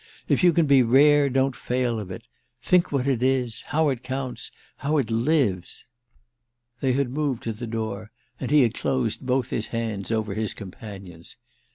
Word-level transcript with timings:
If 0.27 0.43
you 0.43 0.51
can 0.51 0.65
be 0.65 0.81
rare 0.81 1.29
don't 1.29 1.55
fail 1.55 1.99
of 1.99 2.09
it! 2.09 2.23
Think 2.63 2.91
what 2.91 3.05
it 3.05 3.21
is—how 3.21 3.89
it 3.89 4.01
counts—how 4.01 4.97
it 4.97 5.11
lives!" 5.11 5.85
They 6.79 6.93
had 6.93 7.11
moved 7.11 7.43
to 7.43 7.53
the 7.53 7.67
door 7.67 8.09
and 8.39 8.49
he 8.49 8.63
had 8.63 8.73
closed 8.73 9.23
both 9.23 9.51
his 9.51 9.67
hands 9.67 10.09
over 10.09 10.33
his 10.33 10.55
companion's. 10.55 11.37